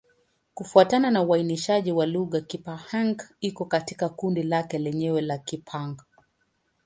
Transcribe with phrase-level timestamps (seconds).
[0.53, 5.97] Kufuatana na uainishaji wa lugha, Kipa-Hng iko katika kundi lake lenyewe la Kipa-Hng.